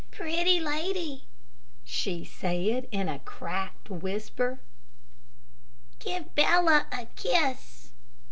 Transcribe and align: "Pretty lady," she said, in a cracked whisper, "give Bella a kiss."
"Pretty 0.09 0.59
lady," 0.59 1.25
she 1.85 2.25
said, 2.25 2.87
in 2.91 3.07
a 3.07 3.19
cracked 3.19 3.87
whisper, 3.91 4.59
"give 5.99 6.33
Bella 6.33 6.87
a 6.91 7.05
kiss." 7.15 7.91